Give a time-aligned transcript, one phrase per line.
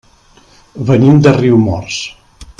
[0.89, 2.03] Venim de Riumors.